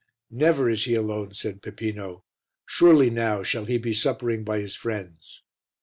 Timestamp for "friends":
4.75-5.43